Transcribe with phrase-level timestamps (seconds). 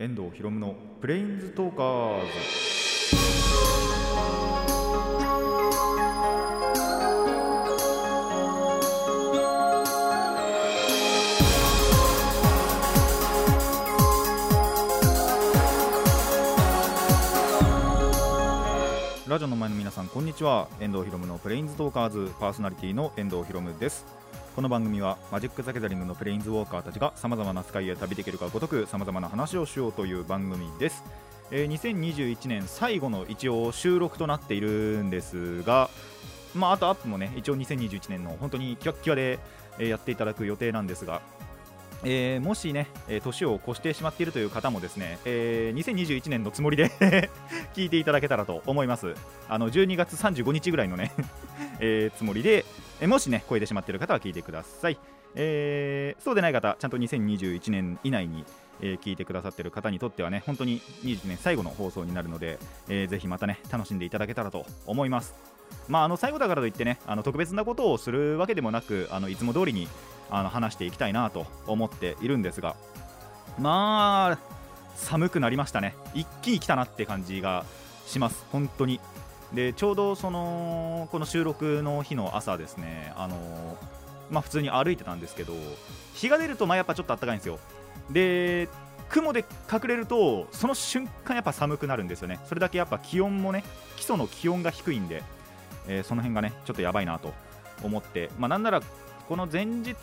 [0.00, 2.26] 遠藤博夢のプレインズトーカーズ。
[19.28, 20.66] ラジオの前の皆さんこんにちは。
[20.80, 24.19] 遠藤博夢のプレインズトーカーズパーソナリティの遠藤博夢です。
[24.56, 31.04] この番組はマジック・ザ・ギャザリングのプレインズウォーカーたちがさまざまなスカイへ旅できるかごとくさまざまな話をしようという番組です、
[31.52, 35.88] えー2021年最後の一応収録となっているんですが
[36.54, 39.38] まああとアップもね一応2021年の本当にキワッキワで、
[39.78, 41.22] やっていただく予定なんですが
[42.02, 42.88] えーもしね、
[43.22, 46.90] 年を越してしまっているという方もですね、えー2021年のつもりで
[47.74, 49.14] 聞いていただけたらと思います。
[49.48, 51.12] あの12月35日ぐらいのね、
[51.78, 52.64] えーつもりで、
[53.00, 54.98] えもしね超えてしまっている方は聞いてください、
[55.34, 58.44] えーそうでない方ちゃんと2021年以内に、
[58.80, 65.34] えー聞いてくださっている方にとってはね本当に21年最後の放送になるので、えーぜひまたね楽しんでいただけたらと思います。
[65.88, 69.88] まあ、あの最後だからといってねあの特別なことをするわけでもなくあのいつも通りに
[70.28, 72.74] あの話していきたいなと思っているんですが
[73.58, 74.38] まあ
[74.96, 75.94] 寒くなりましたね。
[76.14, 77.64] 一気に来たなって感じが
[78.06, 78.44] します。
[78.52, 79.00] 本当に。
[79.52, 83.78] でちょうどそのこの収録の日の朝ですねあの
[84.30, 85.54] まあ普通に歩いてたんですけど
[86.14, 87.58] 日が出るとまあやっぱちょっと暖かいんですよ。
[88.10, 88.68] で
[89.08, 92.38] 雲で隠れるとその瞬間やっぱ寒くなるんですよね。
[92.46, 93.64] それだけやっぱ気温もね
[93.96, 95.22] 基礎の気温が低いんで、
[95.88, 97.34] えーその辺がねちょっとやばいなと
[97.82, 98.80] 思ってまあなんなら
[99.28, 99.94] この前日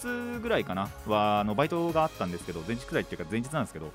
[0.41, 3.91] ぐらいかなはあのバイトがあったんですけど前日くらいっていうか前日なんですけど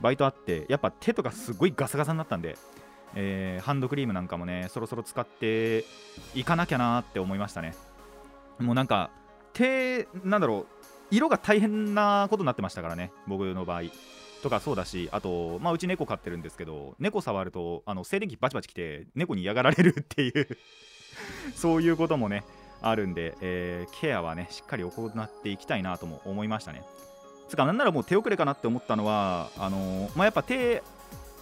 [0.00, 2.56] バイトあってやっぱ手とかすごいガサガサになったんで、
[3.16, 5.84] えーハンドクリームなんかもねそろそろ使って
[6.34, 7.74] いかなきゃなって思いましたね。
[8.60, 9.10] もうなんか
[9.52, 13.82] 手なんだろう色が大変なことになってましたからね僕の場合。
[14.42, 20.48] とかそうだしあと、まあ、うち猫飼ってるんですけど猫触るとあの静電気バチバチきて猫に嫌がられるっていう
[21.56, 22.44] そういうこともね
[22.82, 26.82] あるんで、えーケアはねしっかり行っていきたいなとも思いましたね。
[27.48, 30.82] つかなんならもう手遅れかなって思ったのはあのーまあ、やっぱ手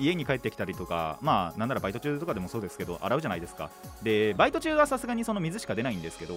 [0.00, 3.70] 家に帰ってきたりとかまあなんならバイト中とかでもそうですけど洗うじゃないですか。
[4.02, 6.34] でバイト中はさすがにその水しか出ないんですけど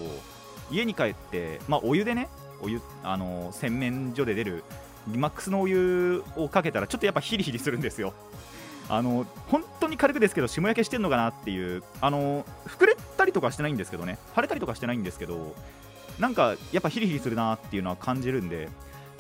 [0.70, 2.30] 家に帰ってまあお湯でね
[2.62, 4.64] お湯あの洗面所で出る
[5.08, 8.14] マックスのお湯をかけたらちょっとやっぱヒリヒリするんですよ。
[8.90, 15.54] あの本当に軽くですけど霜焼けしてんのかなっていうあの膨れたりとかしてないんですけどね腫れたりとかしてないんですけど
[16.20, 18.70] なんかやっぱヒリヒリするなっていうのは感じるんで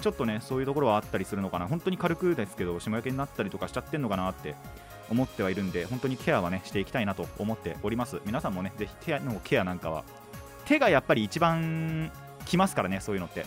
[0.02, 1.68] ちょっとねそういうところはあったりするのかな。
[1.68, 4.56] 本当に軽くですけど霜焼けになったりとかしちゃってんのかなって
[5.10, 8.22] 思ってはいるんで本当にケアはねしていきたいなと思っております。
[8.26, 10.04] 皆さんもねぜひ手のケアなんかは
[10.66, 12.12] 手がやっぱり一番
[12.46, 13.46] きますからねそういうのって。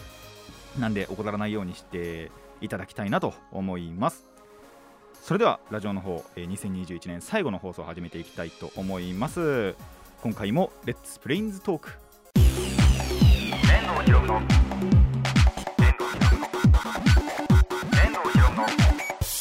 [0.78, 2.30] なんで怠らないようにして
[2.60, 4.24] いただきたいなと思います。
[5.20, 9.74] それではラジオの方、2021年最後の放送を始めていきたいと思います。
[10.22, 11.90] 今回もレッツプレインズトーク。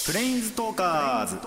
[0.10, 1.38] プレインズトーカーズ。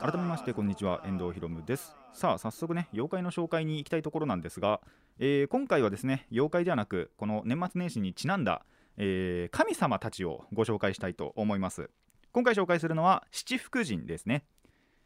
[0.00, 1.02] 改めましてこんにちは。
[1.04, 1.94] 遠藤ひろむです。
[2.14, 4.80] さあ早速ね妖怪の紹介に行きたいところなんですが、
[5.18, 8.64] えー今回はですね妖怪ではなくこの年末年始にちなんだ、
[8.96, 11.90] えー神様たちをご紹介したいと思います。
[12.32, 14.44] 今回紹介するのは七福神ですね。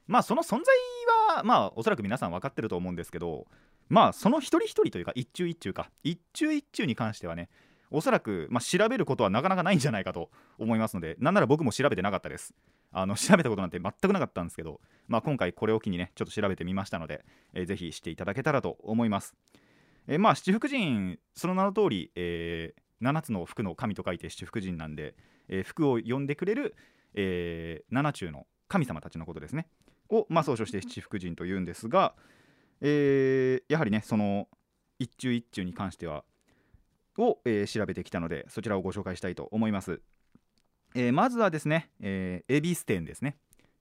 [0.06, 0.76] まあその存在
[1.34, 3.48] はまあおそらく皆さん分かってると思うんですけど
[3.88, 5.91] まあその一人一人というか一中一中か。
[6.04, 7.48] 一中一中に関してはね
[7.91, 12.55] おそらく、まあ、調べることはなかなかないんじゃないかと思いますのでなんなら僕も調べてなかったです。
[12.93, 19.34] あの 調べたことなんて全くなかったんですけど、まあ、今回これを機にねちょっと調べてみましたので、えーぜひしていただけたらと思います、
[20.06, 25.15] えーまあ七福神その名の通り、えー7つの福の神と書いて七福神なんで、
[25.49, 26.75] えー福を呼んでくれる、
[27.15, 29.66] えー七中の神様たちのことですね。
[30.09, 32.15] を、まあ、総称して七福神というんですが、
[32.81, 34.49] えーやはりねその
[34.99, 36.25] 一中一中に関しては
[37.19, 40.01] を、えー調べてきたのでそちらをご紹介したいと思います、
[40.95, 43.37] えーまずはですね、えー、恵比寿店ですね。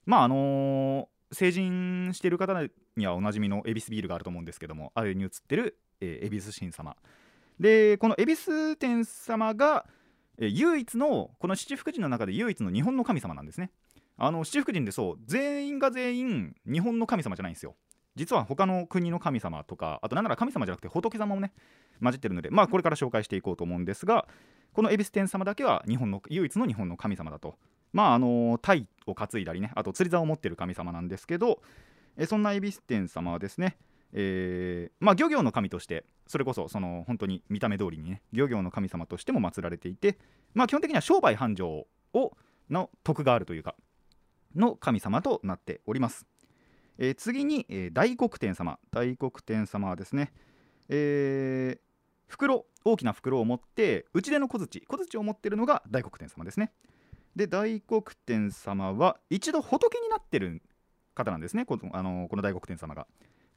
[0.06, 2.53] まああのー成人している方
[2.95, 6.95] にはおなじみの恵比寿ビールがあると思うんですけどもあれに映ってる、えー恵比寿神様。
[7.59, 9.86] でこの恵比寿天様が、
[10.38, 13.71] えー唯一のこの七福神の中で唯一の日本の神様なんですね。
[14.18, 17.75] あの七福神でそう全員が全員日本の神様じゃないんですよ。
[18.15, 21.51] 実は他の国の神様とかあとなんなら神様じゃなくて仏様もね
[22.01, 24.27] 混じってるのでまあこれから紹介していこうと思うんですが
[24.74, 27.56] この恵比寿天様だけは日本の唯一の日本の神様だと。
[27.92, 31.62] まああの鯛を担いだりねあと釣り竿を持ってる神様なんですけど
[32.18, 33.77] えそんな恵比寿天様はですね
[34.13, 40.19] えーまあ、漁業の神としてそれこそその本当に見た目通りにね漁業の神様としても祀られていて、
[40.54, 42.38] まあ、基本的には商売繁盛を
[42.69, 43.75] の徳があるというか
[44.56, 46.27] の神様となっております、
[46.97, 48.79] えー次に、えー大黒天様。
[48.91, 50.31] 大黒天様はですね、
[50.89, 51.79] えー
[52.27, 54.81] 袋大きな袋を持って内出の小槌。
[54.87, 56.71] 小槌を持っているのが大黒天様ですね。
[57.35, 60.61] で大黒天様は一度仏になってる
[61.15, 61.65] 方なんですね。
[61.65, 63.07] このあのこの大黒天様が。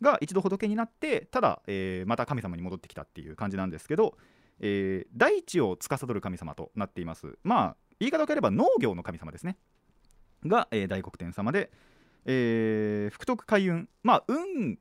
[0.03, 4.17] が一度仏になってただ、えーまた神様に戻ってきたっていう感じなんですけど、
[4.61, 7.39] えー大地を司る神様となっています。
[7.43, 9.57] まあ言い方を変えれば農業の神様ですね。
[10.45, 11.71] が、えー大黒天様で、
[12.27, 13.89] えー福徳開運。
[14.03, 14.79] まあ運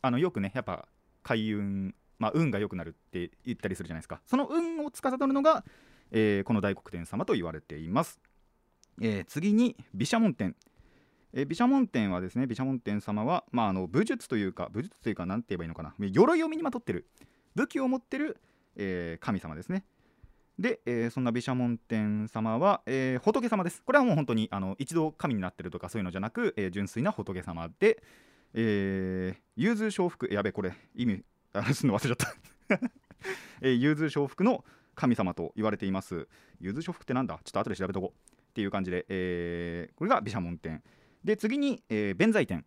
[0.00, 0.86] あのよくねやっぱ
[1.22, 1.94] 開運。
[2.18, 4.20] まあ運が良くなるって言ったりするじゃないですか。
[4.26, 5.64] その運を司るのが、
[6.10, 8.20] えーこの大黒天様と言われています、
[9.00, 10.54] えー次に毘沙門天。
[11.32, 15.94] え毘沙門天はですね毘沙門天様は、まあ、あの武術というか武術というか何て言えばいいのかな。
[15.98, 17.06] 鎧を身にまとってる。
[17.54, 18.36] 武器を持ってる、
[18.76, 19.84] えー神様ですね。
[20.58, 23.82] で、えーそんな毘沙門天様は、えー仏様です。
[23.82, 28.02] これはもう本当にあの一度神になってるとかそういうのじゃなく、えー純粋な仏様で、
[28.54, 31.22] えー融通承服やべこれ意味
[31.52, 32.34] あすんの忘れちゃっ
[32.68, 32.80] た、
[33.62, 34.64] えー融通承服の
[34.94, 36.26] 神様と言われています。
[36.60, 37.38] 融通承服ってなんだ？
[37.44, 38.30] ちょっと後で調べとこう。
[38.50, 40.82] っていう感じで、えーこれが毘沙門天。
[41.22, 42.64] で次に、えー弁財天。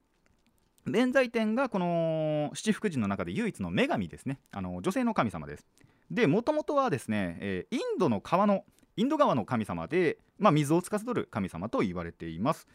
[0.85, 4.39] 弁財天がこの七福神の中で唯一の女神ですね。
[4.51, 5.67] あの女性の神様です。
[6.11, 8.65] でもともとはですね、えーインドの川の
[8.97, 12.67] インド川の神様で、まあ、水を司る神様と言われています。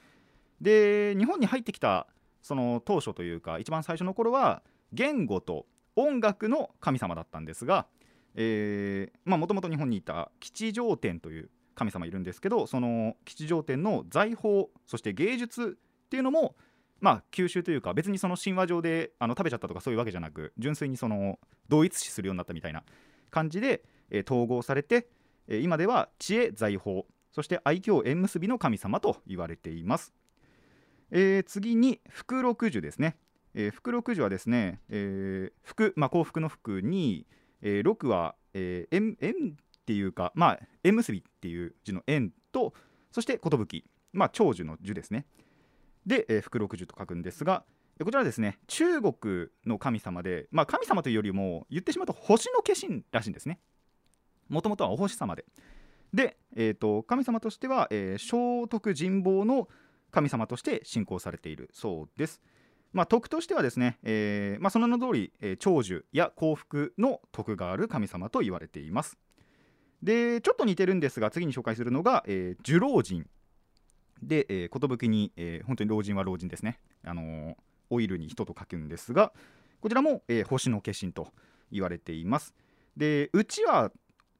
[0.60, 2.06] で日本に入ってきた
[2.42, 4.62] その当初というか一番最初の頃は
[4.92, 5.66] 言語と
[5.96, 7.86] 音楽の神様だったんですが
[9.26, 16.54] もともと日本にいた吉祥天という神様いるんですけどその吉祥天の財宝そして芸術っていうのも
[17.00, 21.38] まあ吸収というか別にその神話上であの食べちゃったとかそういうわけじゃなく純粋にその
[21.68, 22.84] 同一視するようになったみたいな
[23.30, 25.08] 感じで、えー統合されて、
[25.48, 27.02] えー今では知恵財宝
[27.32, 30.14] そして愛嬌縁結びの神様と言われています、
[31.10, 33.16] えー次に福六寿ですね、
[33.54, 37.26] えー福六寿はですね、えー福、まあ、幸福の福に、
[37.62, 42.74] えー六は、えー縁縁っていうかまあ縁結びっていう字の縁と
[43.12, 43.82] そして寿
[44.12, 45.26] まあ長寿の寿ですね。
[46.06, 47.64] で、えー福六寿と書くんですが
[48.04, 53.58] こちらですね中国の神様で、まあ、神様というよりも言ってしまうと星の化身らしいんですね。
[54.48, 55.44] もともとはお星様で。
[56.12, 59.68] で、えー、と神様としては、えー聖徳神保の
[60.10, 62.40] 神様として信仰されているそうです。
[62.92, 69.18] まあ、徳としてはですね、えーまあ、その名の通り、えー長寿や幸福の徳がある神様と言われています。
[70.02, 73.26] でちょっと似てるんですが次に紹介するのが、えー寿老人。
[74.22, 77.54] で、えー、寿に、えー本当に老人は老人ですね、あのー
[77.90, 79.32] オイルに人と書くんですが
[79.80, 81.28] こちらも、えー星の化身と
[81.70, 82.54] 言われています。
[82.96, 83.92] でうちわ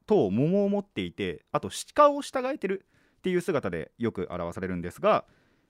[0.05, 2.85] と桃を持っていてあと鹿を従えてる
[3.17, 5.25] っていう姿でよく表されるんですが、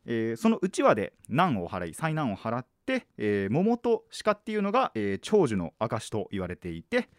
[0.06, 7.10] えーそのうちわで難を払い災難を払って、えー桃と鹿っていうのが、えー長寿の証と言われていて、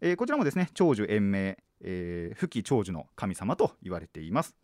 [0.00, 4.54] えーこちらもですね長寿延命、えー、長寿の神様と言われています。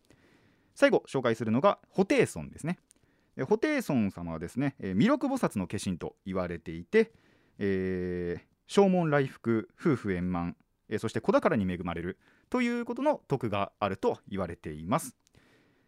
[0.74, 2.78] 最後紹介するのが布袋尊ですね。
[3.44, 7.12] 布袋尊様はですね、え弥勒菩薩の化身と言われていて、
[7.58, 10.56] えー正門来福夫婦円満、
[10.88, 12.18] えそして子宝に恵まれる
[12.50, 15.16] ということの徳があると言われています。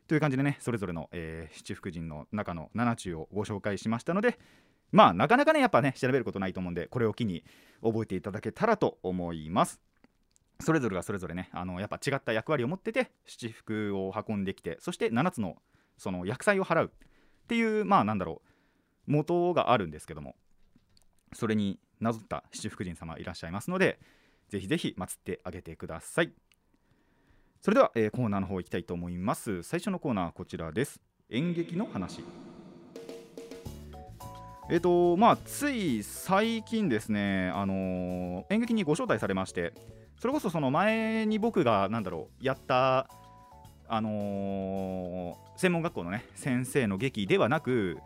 [0.06, 4.38] という感じでねそれぞれの、えー七福神の中の7中をご紹介しましたので
[4.92, 7.44] まあなかなかねやっぱね調べることないと思うんでこれを機に
[7.82, 9.80] 覚えていただけたらと思います。
[10.60, 15.56] それぞれがそれぞれねあのやっぱ違った役割を持ってて七福を運んできてそして7つの
[15.96, 16.92] その薬剤を払う。
[17.48, 18.42] っていうまあなんだろ
[19.08, 20.36] う元があるんですけども
[21.32, 23.98] それになぞった七福神様いらっしゃいますので
[24.50, 26.32] ぜひぜひ祀ってあげてください。
[27.60, 29.62] それでは、えーコーナーの方行きたいと思います。
[29.62, 31.00] 最初のコーナーはこちらです。
[31.28, 32.22] 演劇の話。
[34.70, 39.72] えっ、とまあつい最近ですねあのー演劇にご招待されまして
[40.20, 43.08] それこそその前に僕がなんだろうやった
[43.88, 47.98] あのー専門学校のね先生の劇ではなく、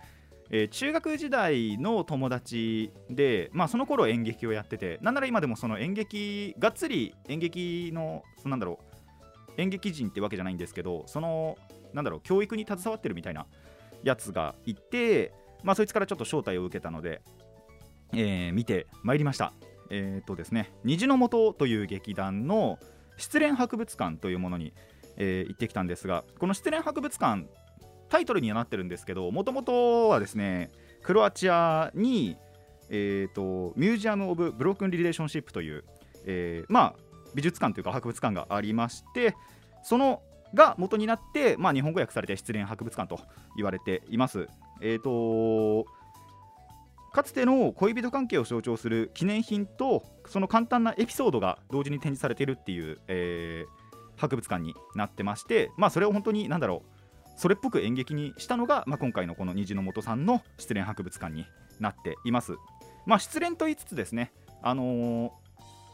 [0.51, 8.79] えー中学時代の友達で、まあ、その頃演劇をやっててなんなら今でもその演劇がっつり演劇のそなんだろ
[9.57, 11.59] う演劇人ってわけじゃないんですけどその
[11.93, 13.47] なんだろう教育に携わってるみたいな
[14.03, 17.21] やつがいて、まあ、そいつからちょっと招待を受けたので、
[18.15, 19.53] えー見てまいりました。
[19.91, 22.79] えーっとですね虹の元という劇団の
[23.19, 24.73] 失恋博物館というものに、
[25.17, 27.47] えー行ってきたんですがこの失恋博物館
[28.09, 30.71] タイトルにはなってるんですけどもともとはですね
[31.03, 32.37] クロアチアに、
[32.91, 35.85] えー、とミュージアム・オブ・ブロークン・リレーションシップという、
[36.27, 36.95] えーまあ、
[37.35, 39.35] 美術館というか博物館がありまして
[39.83, 40.23] その
[40.55, 43.19] が元になって、まあ、日本語訳されて失恋博物館と
[43.57, 44.47] 言われています。
[44.83, 45.87] えー、と
[47.13, 53.82] かつての恋人関係を象徴する記念品とその簡単なエピソードが同時に展示されているっていう、えー
[54.23, 61.47] 博物館になってまして、まあ、それを本当に何だろうそれっぽく演劇にしたのが、まあ、今回のこの虹の本さんの失恋博物館に
[61.81, 62.57] なっています。
[63.07, 65.43] まあ、失恋と言いつつですね、あのー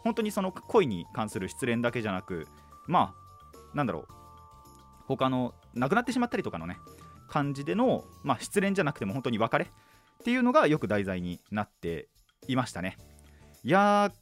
[0.05, 2.47] 本当にその恋に関する失恋だけじゃなく
[2.87, 4.05] まあなんだろう
[5.07, 6.79] 他の亡くなってしまったりとかのね
[7.29, 9.69] 感じでの、まあ、失恋じゃなくても本当に別れっ
[10.25, 12.09] ていうのがよく題材になって
[12.47, 12.97] いましたね
[13.65, 14.13] いや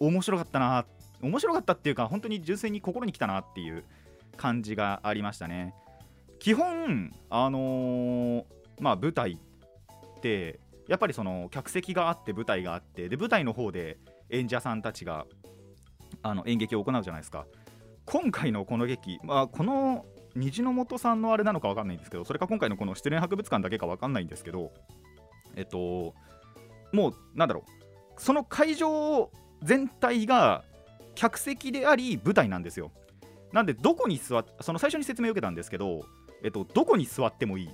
[0.00, 0.84] ー面白かったな
[1.22, 3.84] 面白かったっていうか本当に純粋に心に来たなっていう
[4.36, 5.74] 感じがありましたね。
[6.38, 8.44] 基本あのー
[8.80, 9.38] まあ舞台
[10.18, 13.98] ってやっぱりその客席があって舞台があってで舞台の方で
[14.30, 15.26] 演者さんたちが
[16.22, 17.46] あの演劇を行うじゃないですか。
[18.04, 24.72] 今回のこの劇、まあ、この虹の本さんのあれなのか分かんないんですけどそれか今回のこの失恋博物館だけか分かんないんですけど
[25.54, 26.14] えっと
[26.92, 29.30] もうなんだろうその会場
[29.62, 30.64] 全体が
[31.14, 32.90] 客席であり舞台なんですよ。
[33.52, 36.06] なんでどこに座っその最初に説明を受けたんですけど、
[36.42, 37.70] えっと、どこに座ってもいい。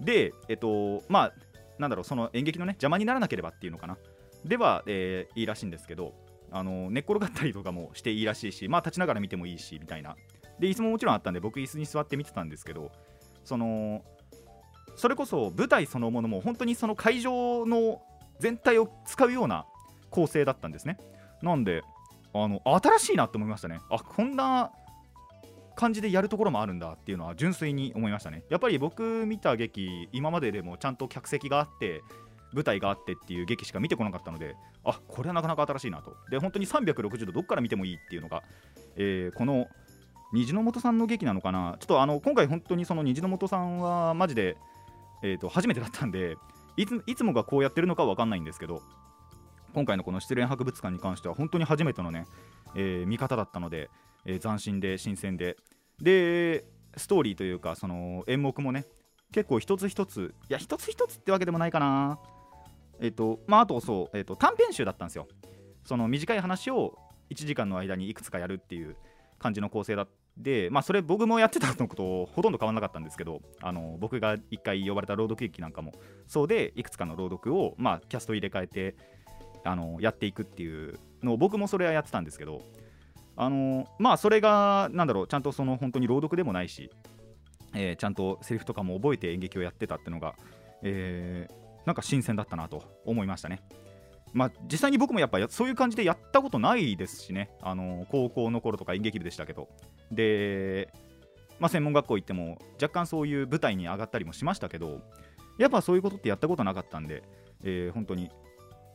[0.00, 1.32] でえっとまあ
[1.78, 3.98] なんだろうその演劇のね邪魔にならなければっていうのかな。
[4.44, 6.14] では、えーいいらしいんですけど
[6.50, 10.16] あの寝っ転がったりとかもしていいらしいしまあ立ちながら見てもいいしみたいな。
[10.58, 12.92] で椅子ももちろんあったんで僕椅子に座って見てたんですけど
[13.44, 14.04] その
[14.96, 18.02] それこそ舞台そのものも本当にその会場の
[18.38, 19.66] 全体を使うような
[20.10, 20.98] 構成だったんですね。
[21.42, 21.82] なんで
[22.34, 23.80] あの新しいなって思いましたね。
[23.90, 24.70] あこんな
[25.74, 28.44] 感じでやるところもあるんだっていうのは純粋に思いましたね。
[28.48, 32.02] やっぱり僕見た劇今まででもちゃんと客席があって
[32.52, 36.16] 舞台があってっていう劇しか見てこなかったのであこれはなかなか新しいなと。
[36.30, 38.42] で本当に360度どっから見てもいいっていうのが、
[38.96, 39.68] えーこの
[40.32, 41.76] 虹の本さんの劇なのかな。
[41.78, 44.56] ちょっとあの今回本当にその虹の本さんはマジで、
[45.22, 46.36] えー、と初めてだったんで
[46.78, 48.82] いついつもがこうやってるのかわかんないんですけど
[49.74, 52.26] 今回のこの失恋博物館に関しては本当に初めてのね、
[52.74, 53.90] えー見方だったので、
[54.24, 55.56] えー斬新で新鮮で。
[56.00, 56.64] で
[56.96, 58.84] ストーリーというかその演目もね
[59.32, 62.18] 結構一つ一ついや一つ一つってわけでもないかな。
[63.00, 65.26] えっ、とまああとそう、えっと短編集だったんですよ。
[65.84, 66.98] その短い話を
[67.30, 68.96] 1時間の間にいくつかやるっていう
[69.38, 75.92] 感じの構成だでまあそれ僕もやってたのことほとんど変わらなかったんですけどあの僕が1回呼ばれた朗読劇なんかも。
[76.26, 78.96] そうでいくつかの朗読を、まあ、キャスト入れ替えて
[79.64, 82.62] あのやっていくっていうのを僕もそれはやってたんですけど
[83.36, 86.90] あのまあそれがなんだろうちゃんとその本当に朗読でもないし、
[87.74, 90.34] えーちゃんとセリフとかも覚えて演劇をやってたっていうのが、
[90.82, 93.60] えーなんか新鮮だったなと思いましたね。
[94.32, 99.68] まあ、実際に僕もやっぱそういう感じでやったことないですしね、あの高校の頃とか演劇部でしたけど、
[100.12, 100.92] で、
[101.58, 105.00] まあ、専門学校行っても若干そういう舞台に上がったりもしましたけど、
[105.58, 107.24] やっぱそういうことってやったことなかったんで、
[107.64, 108.30] えー本当に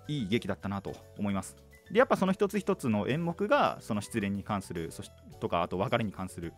[0.08, 1.56] いい劇だったなと思います。
[1.92, 6.54] でやっぱその一つ一つの演目がその失恋に関するそしとかあと別れに関する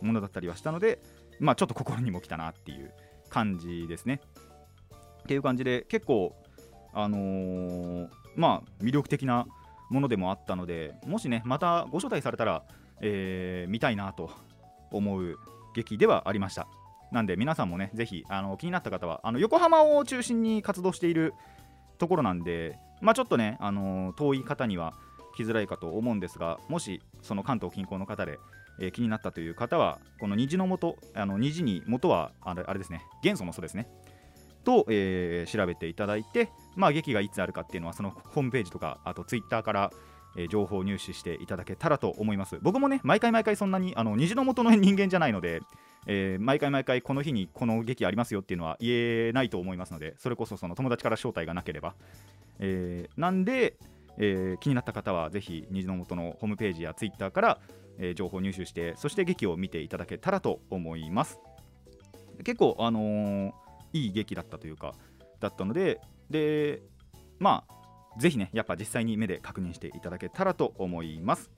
[0.00, 1.02] ものだったりはしたので、
[1.38, 2.92] まあ、ちょっと心にも来たなっていう
[3.28, 4.20] 感じですね。
[5.20, 6.34] っていう感じで結構
[6.92, 9.46] あのーまあ魅力的な
[9.90, 12.62] ものでもあったのでもしねまたご招待されたら、
[13.00, 14.30] えー見たいなと
[14.90, 15.36] 思う
[15.74, 16.66] 劇ではありました
[17.12, 21.34] なんで皆さんもねぜひあの気になった方はあの横浜を中心に活動している
[21.98, 24.94] ところなんでまあちょっとね、あのー遠い方には
[25.36, 28.38] 来づらいかと思うんですがもしその関東近郊の方で、
[28.80, 33.88] えー気になったという方はこの虹の元あの虹に元はあれあれですね元素の素ですね
[34.64, 39.90] と、えー調べていただいて、まあ、劇がいつあるかっていうのはそのホームページとかあとツイッターから、
[40.36, 42.58] えー情報を入手していただけたらと思います。
[42.62, 45.60] 僕もね毎回毎回そんなにあの虹の元の人間じゃないので、
[46.06, 51.94] えー毎回毎回この日にこの劇ありますよっていうのは言えないと思いますのでそれこそその友達から招待がなければ、
[52.58, 53.76] えーなんで、
[54.18, 57.58] えー気になった方はぜひ虹の元のホームページやツイッターから、
[57.98, 61.38] えー情報を入手してそして劇を見ていただけたらと思います。
[62.44, 63.54] 結構あの
[63.92, 64.94] いい劇だったというか
[65.40, 66.80] だったのでで
[67.38, 71.50] まあぜひねやっぱ実際に目で確認していただけたらと思います。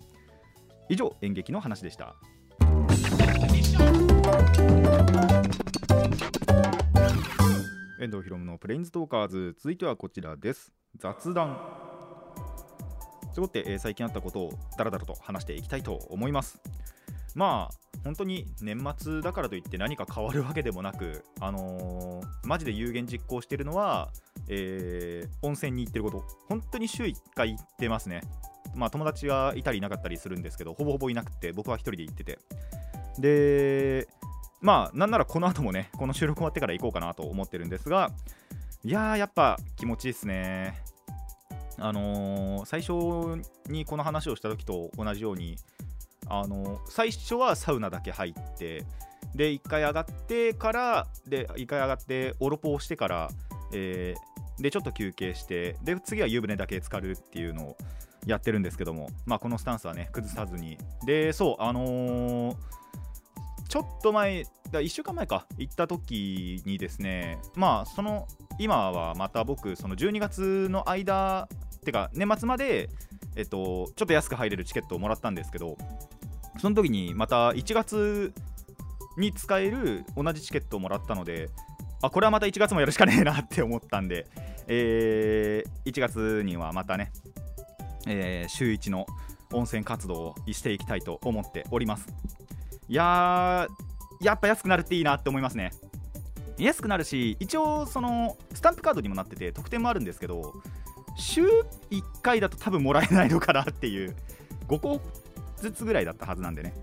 [0.89, 2.17] 以上演劇の話でした。
[8.01, 9.55] 遠藤ひろむのプレインズトーカーズ。
[9.59, 10.73] 続いてはこちらです。
[10.97, 11.59] 雑談。
[13.35, 16.59] ということで、えー最近あったことをだらだらと話していきたいと思います。
[17.35, 17.75] まあ
[18.05, 24.11] 本当に年末だからといって何か変わるわけでもなく、あのーマジで有言実行してるのは、
[24.49, 26.25] えー温泉に行ってること。
[26.49, 28.23] 本当に週1回行ってますね。
[28.75, 32.39] まあ友達がいたりいなかったりするんですけどほぼほぼいなくて僕は一人で行ってて。
[33.19, 34.09] で
[34.61, 38.11] まあなんならこの後もねこの収録終わってから行こうかなと思ってるんですが
[38.85, 40.75] いやーやっぱ気持ちいいですね。
[41.79, 45.57] あのー最初にこの話をした時と同じように
[46.29, 48.85] あのー最初はサウナだけ入って
[49.35, 53.31] で1回上がってからで1回上がってオロポをしてから、
[53.73, 57.77] えーでちょっと休憩してで次は湯船だけ浸かるっていうのを
[58.27, 60.79] やってるんですけども、まあ、このスタンスはね崩さずに。
[61.07, 62.57] でそうあのー
[63.73, 65.47] ちょっと前だ1週間前か。
[65.57, 71.49] 行った時にですねまあその今はまた僕その12月の間
[71.83, 72.91] てか年末まで
[73.35, 75.79] えっとちょっと安く入れるチケットをもらったんですけど
[76.59, 78.35] その時にまた1月
[79.17, 81.49] に使える同じチケットをもらったので
[82.03, 84.27] あこれはまた1月もやるしかねえなって思ったんで、
[84.69, 87.11] えー1月にはまたね、
[88.07, 89.07] えー週1の
[89.51, 92.07] 温泉活動をしていきたいと思っております。
[92.89, 95.73] いやーやっぱ安くなるっていいなって思いますね。
[96.59, 100.53] 安くなるし一応そのスタンプカードにもなってて特典もあるんですけど
[101.17, 104.15] 週1回だと多分もらえないのかなっていう
[104.69, 105.01] 5個
[105.57, 106.75] ずつぐらいだったはずなんでね。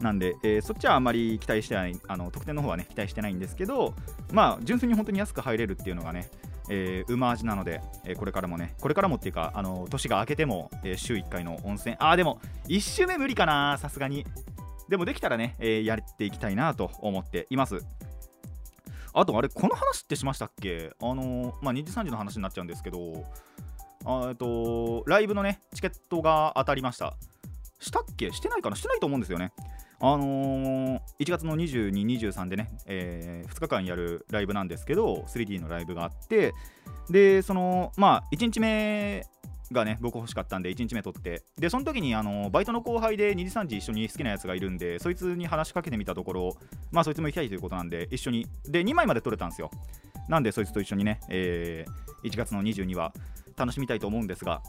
[0.00, 3.94] なんで、えーそっちはあんまり期待してないあの特典の方はね期待してないんですけど
[4.32, 6.28] まあ純粋に本当に安く入れるっていうのがね
[6.68, 14.24] えー、馬味なので、えーこれからもね、これからもっていうか、あの年が明けても、えー週1回の温泉、あー、でも、1週目無理かな、さすがに。
[14.88, 17.78] でもできたらね、えーやっていきたいなと思っています。
[19.14, 20.90] あと、あれ、この話ってしましたっけ？
[21.00, 23.24] あのーまあ、2時3時の話になっちゃうんですけど、
[24.28, 27.14] えっと、ライブのね、チケットが当たりました。
[27.80, 28.32] したっけ？
[28.32, 28.76] してないかな？
[28.76, 29.52] してないと思うんですよね。
[30.00, 36.54] あのー1月の22、23でね、え2日間やるライブなんですけど、3D のライブがあって、
[37.08, 39.24] で、その、まあ、1日目
[39.72, 46.56] がね、僕欲しかったんで、1日目取って、で、その時に、あのバイトの後輩で2時3時一緒に好きなやつがいるんで、そいつに話しかけてみたところ、
[46.90, 49.70] まあ、そいつも行きたいということなんで、一緒に、で、2枚まで取れたんですよ。
[50.28, 53.12] なんで、そいつと一緒にね、えー1月の22は
[53.56, 54.62] 楽しみたいと思うんですが、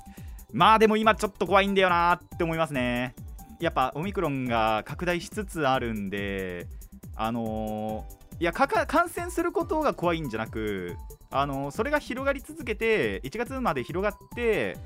[0.52, 3.16] まあ、でも今ちょっと怖いんだよなーって思いますね。
[3.60, 6.68] やっぱオミクロンが拡大しつつあるんで、
[7.16, 10.98] あのーいやかか感染することが怖いんじゃなく、
[11.36, 14.78] あのそれが広がり続けて、1月まで広がって、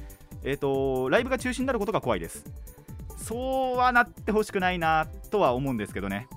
[0.43, 2.45] えー、とライブが中止になることが怖いです。
[3.17, 6.27] そうはなってほしくないなとは思うんですけどね、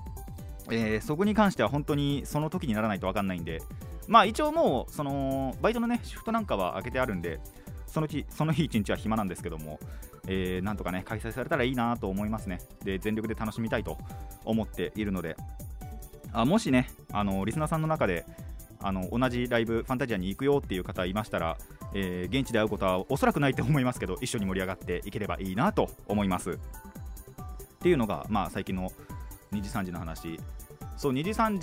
[0.69, 3.61] えーそこに関しては本当にその時にならないと分かんないんで、
[4.09, 7.39] まあ一応もう、そのバイトのね、シフトなんかは開けてあるんで、
[7.87, 9.79] その日その日一日は暇なんですけども、
[10.27, 12.59] えーなんとかね開催されたらいいなと思いますね。
[12.83, 13.97] で全力で楽しみたいと
[14.43, 15.37] 思っているので。
[16.33, 18.25] あもしねあのリスナーさんの中で
[18.81, 21.57] あの同じライブファンタジアに行くよっていう方いましたら、
[21.93, 26.51] えー現地で会うことはおそらくないと思いますけど一緒に盛り上がっていければいいなと思います。
[26.51, 26.55] っ
[27.81, 28.91] ていうのが、まあ、最近の
[29.51, 30.39] 2時3時の話。
[30.97, 31.59] そう2時3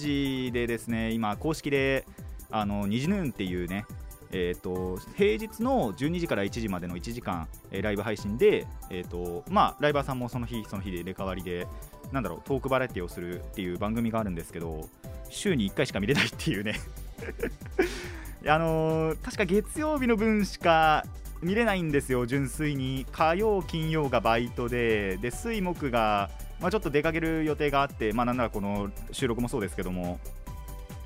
[0.46, 2.04] 時でですね今公式で
[2.50, 3.86] あの2時ヌーンっていうね
[4.30, 11.66] えー、と平日の12時から1時までの1時間、えーライブ配信で、えーとまあ、ライバーさんもその日その日で入れ替わりで
[12.12, 14.88] なんだろうトークバラエティをするっていう番組があるんですけど
[15.30, 16.74] 週に1回しか見れないっていうね。
[18.46, 21.04] あのー確か月曜日の分しか
[21.42, 23.06] 見れないんですよ純粋に。
[23.12, 30.18] 火曜金曜がバイトでで水木が、まあ、ちょっと出かける予定があってまあなんならこの収録もそうですけども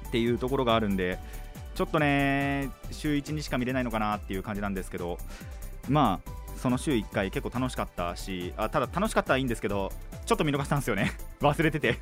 [0.08, 1.18] っていうところがあるんで
[1.74, 5.18] ちょっとね週1にしか見れないのかなっていう感じなんですけど
[5.88, 9.90] まあその週1回結構楽しかったしあただ楽しかったはいいんですけど
[10.24, 11.12] ちょっと見逃したんですよね。
[11.40, 11.98] 忘れてて。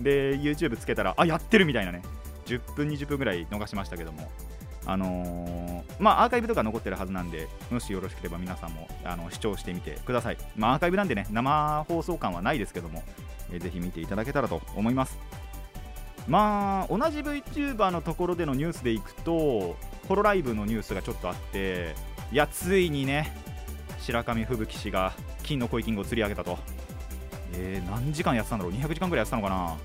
[0.00, 2.02] で YouTube つけたらあやってるみたいなね。
[2.58, 4.30] 10分20分ぐらい逃しましたけども
[4.84, 10.36] あのーまあアーカイブとか残ってるはずなんでもしよろしければ皆さんもあの視聴してみてください。
[10.56, 13.02] まあアーカイブなんでね生放送感はないですけども、
[13.52, 15.18] えーぜひ見ていただけたらと思います。
[16.26, 19.76] まあ同じ VTuber のところでのニュースでいくと
[20.08, 21.94] ホロライブのニュースがちょっとあって
[22.32, 23.32] いやついにね
[23.98, 25.12] 白神吹雪氏が
[25.42, 26.58] 金の恋キングを釣り上げたと、
[27.54, 29.76] えー何時間やってたんだろう？200時間ぐらいやってたのかな？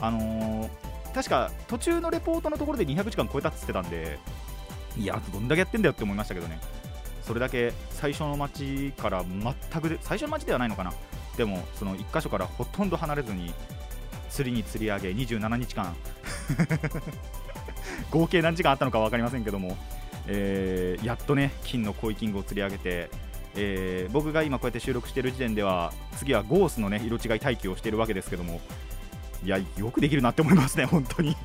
[0.00, 4.18] あのー確か途中のレポートのところで200時間超えたっつってたんで
[4.96, 6.60] いやどんだけやってんだよって思いましたけどね。
[7.22, 10.92] それだけ最初の街から全く最初の街ではないのかな。
[11.36, 13.52] でもその1箇所からほとんど離れずに
[14.30, 15.94] 釣りに釣り上げ27日間。
[18.10, 19.76] 合計何時間あったのか分かりませんけども、
[20.26, 23.10] えーやっとね金のコイキングを釣り上げて、
[23.56, 28.60] えー僕が今こうやって収録している時点では次はゴースのね色違い待機をしているわけですけども
[29.44, 31.36] いやよくできるなって思いますね 本当に。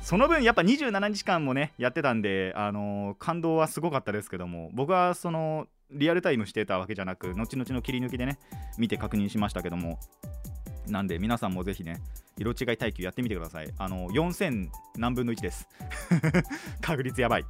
[0.00, 8.38] その分やっぱ27日間もねやってたんで、あのー感動はすごかったですけども僕はそのリアルタイムしてたわけじゃなく後々の切り抜きでね
[8.78, 9.98] 見て確認しましたけども
[10.88, 12.00] なんで皆さんもぜひね
[12.38, 13.72] 色違い耐久やってみてください。
[13.78, 15.68] あの4000何分の1です。
[16.80, 17.44] 確率やばい。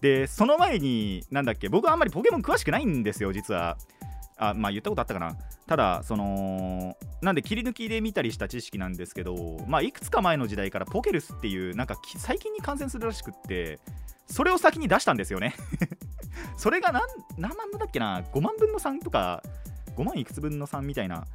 [0.00, 3.78] でその前になんだっけ僕はあんまりポケモン詳しくないんですよ実は。
[4.38, 5.36] あまあ言ったことあったかな。
[5.66, 9.34] ただそのなんで切り抜きで見たりした知識なんですけど
[9.66, 13.78] まあいくつか前の時代からポケルスっていうなんか最近に感染するらしくって
[14.26, 15.54] それを先に出したんですよね。
[16.56, 17.02] それが何
[17.36, 19.42] 何万分だっけな？5万分の3とか
[19.96, 21.26] 5万いくつ分の3みたいな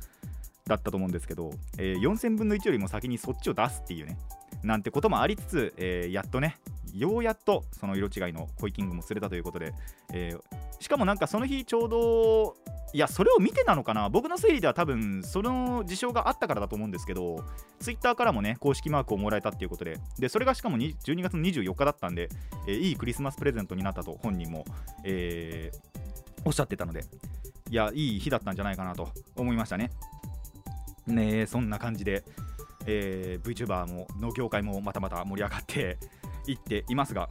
[0.66, 4.18] だったと思うんですけど、えー4000分の1よりも先にそっちを出すっていうね。
[4.64, 6.58] なんてこともありつつ、えーやっとね
[6.94, 9.74] ようやっとその色違いのコイキングも釣れたということで、
[10.14, 10.40] えー
[10.80, 12.58] しかもなんかその日ちょうど
[12.94, 14.10] いやそれを見てなのかな？
[14.10, 17.42] 僕の推理では多分その事象があったからだと思うんですけど
[17.80, 22.28] ツイッターからもね公式マークをもらえたっていうことででそれがしかも12月24日だったんで、
[22.68, 24.66] えーいいクリスマスプレゼントになったと本人も、
[25.06, 25.78] えー
[26.46, 27.06] おっしゃってたので
[27.70, 29.90] いやいい日だったんじゃないかなと思いましたね。
[31.08, 32.26] ねえそんな感じで、
[32.86, 35.98] えー VTuber もの業界もまたまた盛り上がって
[36.52, 37.30] いっていますが。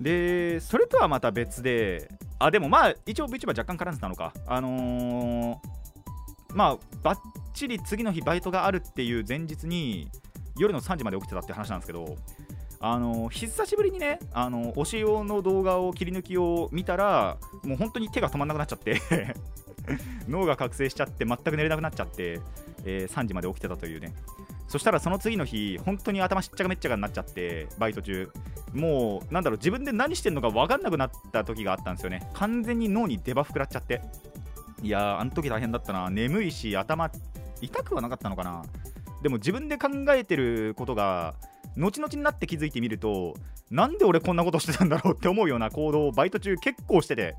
[0.00, 4.32] でそれとはまた別であでもまあ一応 VTuber 若干絡んでたのか。
[4.46, 5.72] あのー
[6.54, 7.18] まあばっ
[7.54, 10.08] ちり次の日バイトがあるっていう前日に
[10.58, 12.16] 夜の3時まで起きてたって話なんですけど
[12.80, 19.00] あの久しぶりにねあの推し用の動画を切り抜きを見たらもう本当に手が止まんなくなっちゃって
[20.28, 22.40] 脳が覚醒しちゃって全く寝れなくなっちゃって、
[22.84, 24.12] えー3時まで起きてたというね。
[24.72, 28.30] そしたらその次の日本当に頭しっちゃかめっちゃかになっちゃってバイト中。
[28.72, 32.26] もうなんだろう自分で何してんのか分かんなくなった時があったんですよね。
[32.32, 34.00] 完全に脳にデバフ食らっちゃって。
[34.82, 36.08] いやーあの時大変だったな。
[36.08, 37.10] 眠いし頭
[37.60, 38.62] 痛くはなかったのかな。
[39.22, 41.34] でも自分で考えてることが
[41.76, 43.34] 後々になって気づいてみると
[43.70, 47.36] なんで俺こんなことしてたんだろうって思うような行動をバイト中結構してて。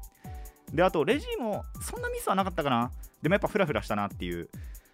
[0.71, 2.91] であとレジもそんなミスはなかったかな。
[3.23, 4.49] でもやっぱフラフラしたなっていう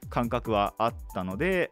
[0.10, 1.69] 感覚はあったので、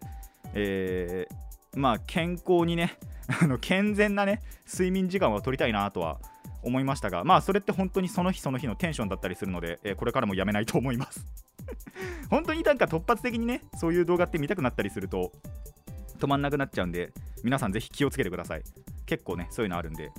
[0.53, 2.97] えーまあ健康にね
[3.41, 6.19] あの健全なね睡眠時間を取りたいなとは
[6.63, 11.25] 思いましたがまあそれって本当にその日その日のテンションだったりするので、えーこれからもやめないと思います。
[12.29, 15.31] 本当になんか突発的にねそういう動画って見たくなったりすると
[16.17, 17.11] 止まんなくなっちゃうんで
[17.43, 18.63] 皆さんぜひ気をつけてください。
[19.05, 20.11] 結構ねそういうのあるんで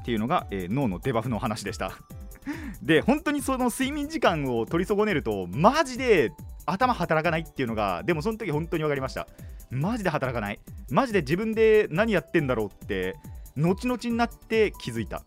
[0.00, 1.92] っていうのが、えー脳のデバフの話でした。
[2.82, 6.32] で本当にその睡眠時間を取り損ねるとマジで
[6.66, 9.26] 頭働かないっていうのがでもその時本当に分かりました。
[9.74, 10.60] マジで働かない。
[10.90, 13.16] マジで自分で何やってんだろうって
[13.56, 15.18] 後々になって気づいた。
[15.18, 15.22] っ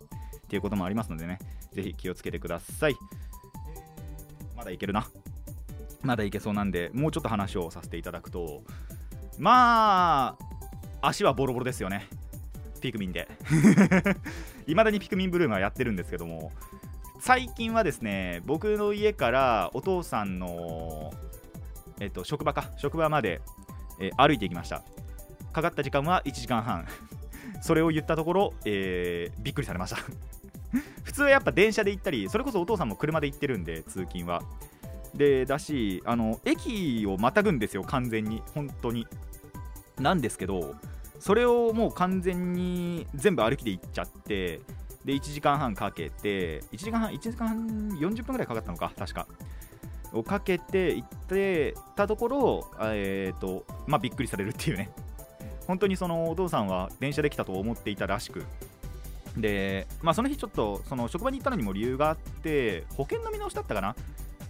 [0.50, 1.40] ていうこともありますのでね。
[1.74, 2.96] ぜひ気をつけてください。
[4.56, 5.08] まだいけるな。
[6.04, 8.62] まだいけそうなんでもうちょっと話をさせていただくと
[9.38, 10.38] ま
[11.02, 12.08] あ足はボロボロですよね。
[12.82, 13.28] ピクミンで。
[14.68, 16.52] いまだにピクミンブルームはやってるんですけども
[17.20, 21.14] 最近はですね僕の家からお父さんの、
[22.00, 22.72] えっと、職場か。
[22.78, 23.42] 職場まで、
[24.00, 24.84] えー歩いていきました。
[25.54, 26.86] かかった時間は1時間半。
[27.62, 29.98] それを言ったところ、えーびっくりされました。
[31.04, 34.44] 普通はやっぱ電車で行ったりそれこそお父さんも車で行ってるんで通勤は。
[35.16, 38.42] でだしあの駅をまたぐんですよ完全に。
[38.54, 39.08] 本当に。
[40.00, 40.76] なんですけど
[41.20, 44.62] それをもう完全に全部歩きで行っちゃって
[45.04, 47.68] で1時間半かけて1時間半1時間半
[48.00, 49.28] 40分ぐらいかかったのか確か。
[50.14, 54.90] をかけて行ってたところえっ、とまあびっくりされるっていうね。
[55.68, 58.44] 本当にそのお父さんは電車で来たと思っていたらしく。
[59.36, 63.96] でまあその日ちょっとその職場に行ったのにも理由があって保険の見直しだったかな。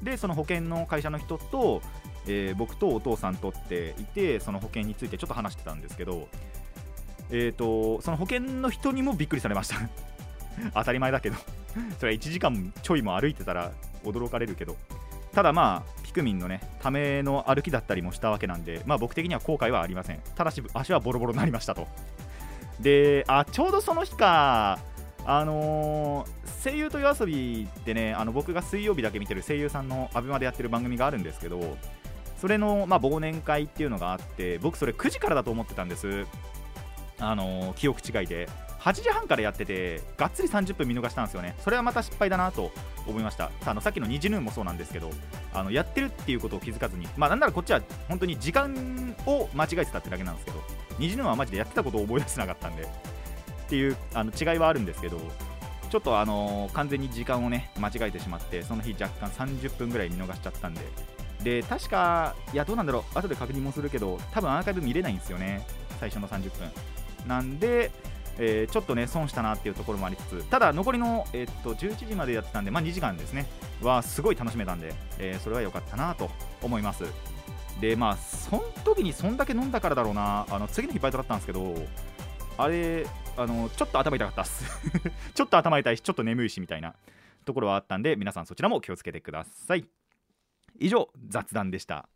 [0.02, 1.82] でその保険の会社の人と、
[2.28, 6.28] えー僕とお父さんとっていてその保険についてちょっと話してたんですけど
[7.30, 9.76] えー、とその保険の人にもびっくりされました。
[10.74, 11.36] 当たり前だけど。
[12.00, 13.72] それは1時間ちょいも歩いてたら
[14.04, 14.76] 驚かれるけど。
[15.38, 20.20] ただまあピクミンのねための歩きだったりもしたわけなんでまあ僕的には後悔はありません。
[20.34, 21.88] ただし足はボロボロになりましたと。
[22.80, 24.80] であちょうどその日か
[25.28, 31.78] あのー声優と夜遊びってねあの僕が水曜日だけ見てる声優さんのアベマでやってる番組があるんですけど
[32.42, 36.26] それの、まあ、忘年会っていうのがあって僕それ9時からだと思ってたんです。
[37.20, 38.50] あのー記憶違いで。
[38.88, 41.56] 8時半からやっててがっつり30分見逃したんですよね。
[41.60, 42.72] それはまた失敗だなと
[43.06, 43.52] 思いました。
[43.66, 45.12] あのさっきの「ニジヌーン」もそうなんですけど
[45.54, 50.64] あのやってるっていうことを気づかずにまあなんならこっちは本当に時間を間違えてたってだけなんですけど
[51.00, 52.86] 「ニジヌーン」はマジでやってたことを覚え出せなかったんでっ
[53.68, 55.20] ていうあの違いはあるんですけど
[55.90, 60.82] ちょっとあのー完全に時間をね間違えてしまってその日若干30分ぐらい見逃しちゃったんで
[61.44, 65.66] で確かいやどうなんだろう後で確認もするけど多分アーカイブ見れないんですよね
[66.00, 66.72] 最初の30分。
[67.28, 67.92] なんで、
[68.40, 73.48] えーちょっとね損したなっていうところもありつつただ残りの、えっと11時までやってたんで、まあ、2時間ですね。
[73.82, 76.30] はすごい楽しめたんで、えーそれは良かったなと
[76.62, 77.04] 思います。
[77.82, 80.46] でまあその時にそんだけ飲んだからだろうな。
[80.50, 81.76] あの次の日バイトだったんですけど
[82.58, 83.06] あれ
[83.38, 84.66] あのちょっと頭痛かったっす。
[85.34, 86.96] ちょっと頭痛いしちょっと眠いしみたいな
[87.46, 89.86] ところはあったんで皆さんそちらも気をつけてください。
[90.80, 92.10] 以上雑談でした。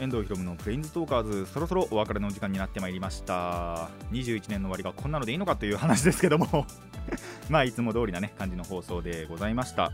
[0.00, 3.90] 遠藤ひろむのプレインズトーカーズそろそろお別れの時間になってまいりました。
[4.12, 6.66] 21年の終わりがこんなのでいいのかという話ですけども。
[7.50, 9.92] まあいつも通りなね感じの放送でございました。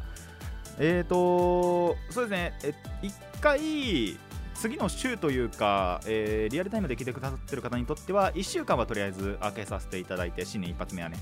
[0.79, 2.59] えーとそうですね。
[2.62, 4.19] え1回
[4.55, 11.19] 次の週というか、えーリアルタイムで聞いてくださってる方にとっては1週間はとりあえず開けさせていただいて新年一発目はね。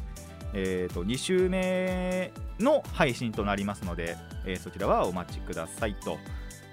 [0.52, 6.18] えー、と2週目の配信となりますので、えーそちらはお待ちくださいと。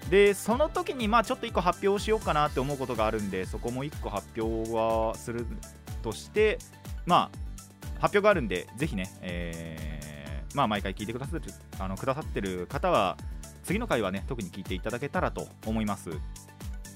[0.09, 5.45] でその時にまあちょっと1個発表しようかなって思うことがあるんでそこも1個発表はする
[6.01, 6.59] として
[7.05, 7.29] ま
[7.95, 10.01] あ発表があるんでぜひね、えー
[10.53, 13.17] まあ毎回聞いてくださってるあのくださってる方は
[13.63, 16.09] 次の回はね特に聞いていただけたらと思います。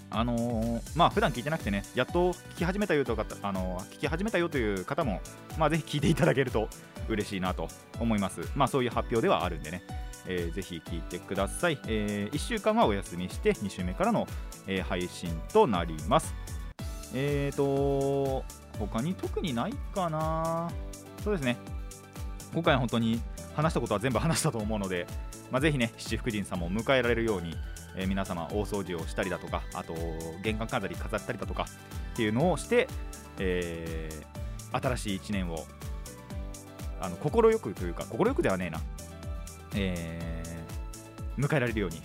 [0.09, 5.21] あのーまあ普段聞いてなくてねやっと聞き始めたよという方、あのー聞き始めたよという方も
[5.57, 6.69] まあぜひ聞いていただけると
[7.07, 7.67] 嬉しいなと
[7.99, 8.41] 思います。
[8.55, 9.83] まあそういう発表ではあるんでね、
[10.27, 14.27] えーぜひ聞いてください、え1週間はお休みして2週目からの、
[14.67, 16.33] えー配信となります。
[17.13, 18.43] えーと
[18.79, 20.69] 他に特にないかな。
[21.23, 21.57] そうですね。
[22.53, 23.21] 今回は本当に
[23.55, 25.07] 話したことは全部話したと思うので、
[25.51, 27.55] まあ、ぜひね七福神様を迎えられるように、
[27.95, 29.93] えー皆様大掃除をしたりだとかあと
[30.43, 31.65] 玄関飾り飾ったりだとか
[32.13, 32.87] っていうのをして、
[33.39, 34.35] えー
[34.77, 35.65] 新しい1年を
[36.99, 38.81] あの心よくというか心よくではねえな、
[39.75, 42.01] えー迎えられるように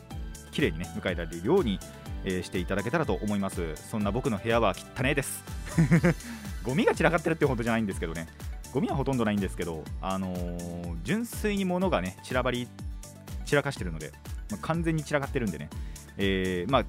[0.53, 1.79] 綺麗にね迎えられるように、
[2.24, 3.74] えーしていただけたらと思います。
[3.76, 5.42] そんな僕の部屋は汚ねえです。
[6.62, 8.29] ゴミが散らかってるってほどじゃないんですけどね。
[8.72, 12.68] ゴミはほとんどないんですけど、あのー純粋に物がね散らばり
[13.50, 14.12] 散らかしてるので、
[14.50, 15.68] まあ完全に散らかってるんでね、
[16.16, 16.84] えーまあ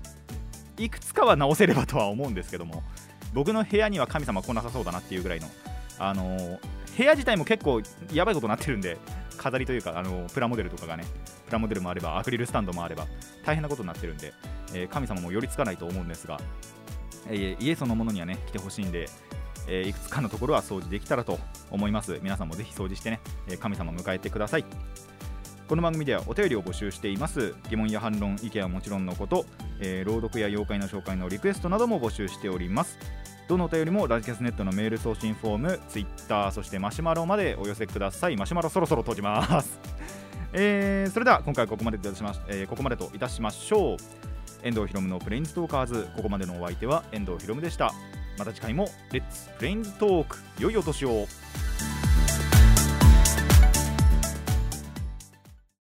[0.78, 2.82] いくつかは直せればとは思うんですけども
[3.34, 5.48] 僕の部屋には神様来なさそうだなっていうぐらいの、
[6.00, 6.60] あのー
[6.98, 7.82] 部屋自体も結構
[8.14, 8.98] やばいことになってるんで
[9.38, 11.06] 飾りというか、あのープラモデルとかがね
[11.46, 13.06] プラモデルもあればアクリルスタンドもあれば
[13.46, 14.34] 大変なことになってるんで、
[14.74, 16.40] えー神様も寄りつかないと思うんですが、
[17.28, 19.08] えー家そのものにはね来てほしいんで、
[19.68, 22.20] えいくつかのところは掃除できたらと思います。
[22.24, 24.66] 皆さんもぜひ掃除してね、え神様迎えてください。
[25.72, 27.56] この番組ではお便りを募集しています。
[27.70, 29.46] 疑問や反論意見はもちろんのこと、
[29.80, 33.00] えー朗読や妖怪の紹介のリクエストなども募集しております。
[33.48, 38.36] どのお便りもラジキャスネットのメール送信フォームツイッターそしてマシュマロまでお寄せください。
[38.36, 39.80] マシュマロそろそろ閉じます。
[40.52, 43.98] えーそれでは今回ここまでといたしまし、えーここまでといたしましょう。
[44.68, 46.10] 遠藤ひろむのプレインズトーカーズ。
[46.18, 47.94] ここまでのお相手は遠藤ひろむでした。
[48.38, 50.38] また次回もレッツプレインズトーク。
[50.60, 51.28] 良いお年を。